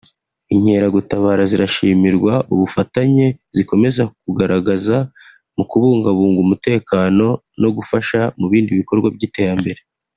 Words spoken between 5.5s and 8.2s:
mu kubungabunga umutekano no gufasha